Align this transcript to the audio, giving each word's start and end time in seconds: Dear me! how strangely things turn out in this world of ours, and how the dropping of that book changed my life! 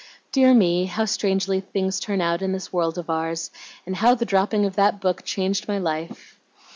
Dear 0.31 0.55
me! 0.55 0.85
how 0.85 1.05
strangely 1.05 1.59
things 1.61 1.99
turn 1.99 2.21
out 2.21 2.41
in 2.41 2.53
this 2.53 2.73
world 2.73 2.97
of 2.97 3.07
ours, 3.07 3.51
and 3.85 3.95
how 3.95 4.15
the 4.15 4.25
dropping 4.25 4.65
of 4.65 4.75
that 4.75 4.99
book 4.99 5.23
changed 5.23 5.67
my 5.67 5.77
life! 5.77 6.39